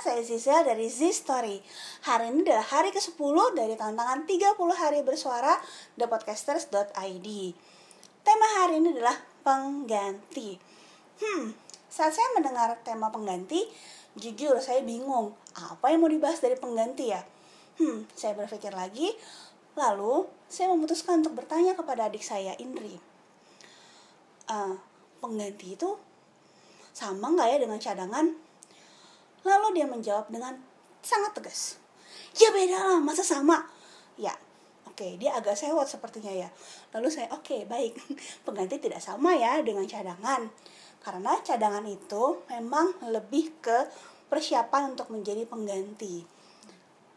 [0.00, 1.60] saya Zizel dari Z Story
[2.08, 5.60] Hari ini adalah hari ke-10 dari tantangan 30 hari bersuara
[6.00, 7.28] thepodcasters.id
[8.24, 10.56] Tema hari ini adalah pengganti
[11.20, 11.52] Hmm,
[11.92, 13.68] saat saya mendengar tema pengganti
[14.16, 17.20] Jujur saya bingung, apa yang mau dibahas dari pengganti ya?
[17.76, 19.12] Hmm, saya berpikir lagi
[19.76, 22.96] Lalu, saya memutuskan untuk bertanya kepada adik saya, Indri
[24.48, 24.80] uh,
[25.20, 25.92] Pengganti itu
[26.96, 28.49] sama nggak ya dengan cadangan?
[29.46, 30.56] Lalu dia menjawab dengan
[31.00, 31.80] sangat tegas.
[32.36, 33.66] Ya beda lah, masa sama?
[34.20, 34.36] Ya,
[34.86, 36.48] oke, okay, dia agak sewot sepertinya ya.
[36.94, 37.96] Lalu saya, oke, okay, baik,
[38.46, 40.46] pengganti tidak sama ya dengan cadangan.
[41.00, 43.88] Karena cadangan itu memang lebih ke
[44.28, 46.39] persiapan untuk menjadi pengganti.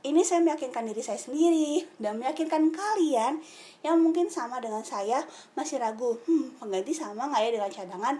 [0.00, 3.36] Ini saya meyakinkan diri saya sendiri dan meyakinkan kalian
[3.84, 5.20] yang mungkin sama dengan saya
[5.52, 8.16] masih ragu, hmm, pengganti sama nggak ya dengan cadangan?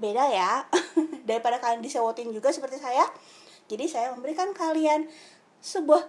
[0.00, 0.64] Beda ya,
[1.28, 3.04] daripada kalian disewotin juga seperti saya,
[3.68, 5.04] jadi saya memberikan kalian
[5.60, 6.08] sebuah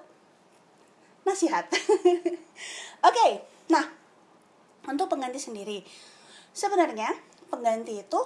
[1.27, 1.67] nasihat.
[1.75, 2.39] Oke,
[3.03, 3.31] okay,
[3.67, 3.83] nah
[4.87, 5.83] untuk pengganti sendiri,
[6.55, 7.11] sebenarnya
[7.51, 8.21] pengganti itu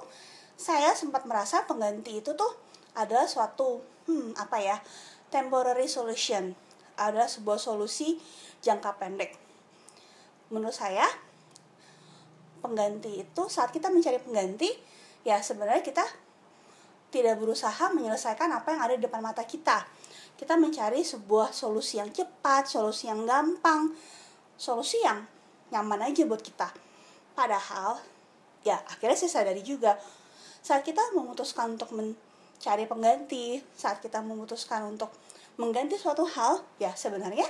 [0.54, 2.54] saya sempat merasa pengganti itu tuh
[2.94, 4.78] adalah suatu hmm, apa ya
[5.34, 6.54] temporary solution,
[7.00, 8.18] adalah sebuah solusi
[8.64, 9.36] jangka pendek.
[10.54, 11.06] Menurut saya
[12.64, 14.72] pengganti itu saat kita mencari pengganti
[15.28, 16.04] ya sebenarnya kita
[17.14, 19.86] tidak berusaha menyelesaikan apa yang ada di depan mata kita.
[20.34, 23.94] Kita mencari sebuah solusi yang cepat, solusi yang gampang,
[24.58, 25.22] solusi yang
[25.70, 26.74] nyaman aja buat kita.
[27.38, 28.02] Padahal,
[28.66, 30.02] ya akhirnya saya sadari juga,
[30.66, 35.14] saat kita memutuskan untuk mencari pengganti, saat kita memutuskan untuk
[35.58, 37.46] mengganti suatu hal, ya sebenarnya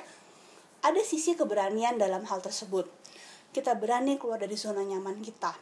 [0.83, 2.89] ada sisi keberanian dalam hal tersebut.
[3.55, 5.55] Kita berani keluar dari zona nyaman kita.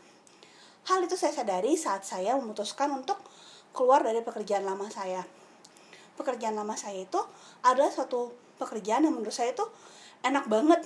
[0.89, 3.21] Hal itu saya sadari saat saya memutuskan untuk
[3.69, 5.21] keluar dari pekerjaan lama saya.
[6.17, 7.21] Pekerjaan lama saya itu
[7.61, 9.65] adalah suatu pekerjaan yang menurut saya itu
[10.25, 10.81] enak banget.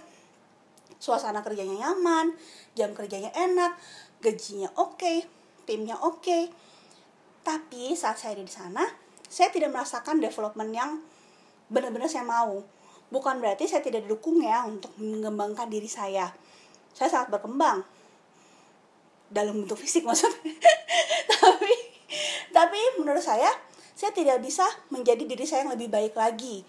[1.00, 2.36] Suasana kerjanya nyaman,
[2.76, 3.78] jam kerjanya enak,
[4.20, 5.18] gajinya oke, okay,
[5.64, 6.20] timnya oke.
[6.24, 6.44] Okay.
[7.46, 8.84] Tapi saat saya di sana,
[9.30, 10.92] saya tidak merasakan development yang
[11.72, 12.62] benar-benar saya mau.
[13.10, 16.34] Bukan berarti saya tidak didukung ya untuk mengembangkan diri saya.
[16.92, 17.86] Saya sangat berkembang
[19.30, 20.54] dalam bentuk fisik maksudnya.
[21.30, 21.74] Tapi
[22.56, 23.52] tapi menurut saya
[23.96, 26.64] saya tidak bisa menjadi diri saya yang lebih baik lagi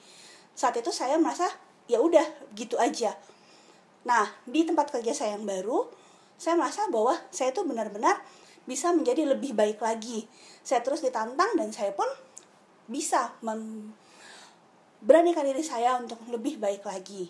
[0.58, 1.46] saat itu saya merasa
[1.86, 2.26] ya udah
[2.58, 3.14] gitu aja
[4.02, 5.86] nah di tempat kerja saya yang baru
[6.38, 8.18] saya merasa bahwa saya itu benar-benar
[8.66, 10.26] bisa menjadi lebih baik lagi
[10.66, 12.06] saya terus ditantang dan saya pun
[12.90, 13.34] bisa
[15.02, 17.28] beranikan diri saya untuk lebih baik lagi.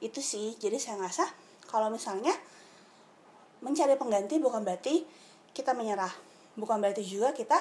[0.00, 0.56] Itu sih.
[0.56, 1.24] Jadi saya ngerasa
[1.68, 2.32] kalau misalnya
[3.60, 5.04] mencari pengganti bukan berarti
[5.52, 6.12] kita menyerah.
[6.58, 7.58] Bukan berarti juga kita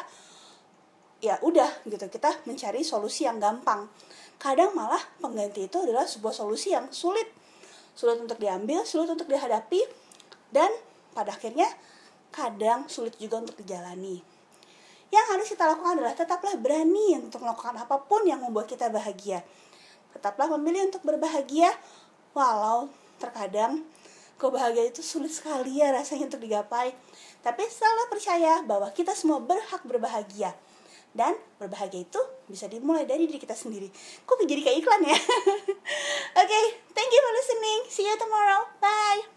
[1.17, 3.89] ya udah gitu kita mencari solusi yang gampang.
[4.37, 7.25] Kadang malah pengganti itu adalah sebuah solusi yang sulit.
[7.97, 9.81] Sulit untuk diambil sulit untuk dihadapi
[10.53, 10.69] dan
[11.17, 11.65] pada akhirnya
[12.29, 14.36] kadang sulit juga untuk dijalani
[15.13, 19.43] yang harus kita lakukan adalah tetaplah berani untuk melakukan apa pun yang membuat kita bahagia
[20.11, 21.71] tetaplah memilih untuk berbahagia
[22.35, 23.85] walau terkadang
[24.37, 26.93] kebahagiaan itu sulit sekali ya rasanya untuk digapai
[27.47, 30.51] tapi selalu percaya bahwa kita semua berhak berbahagia.
[31.15, 33.87] Dan berbahagia itu bisa dimulai dari diri kita sendiri.
[34.27, 35.17] Kok jadi kayak iklan ya?
[36.43, 37.79] Oke, okay, thank you for listening.
[37.87, 38.67] See you tomorrow.
[38.83, 39.36] Bye.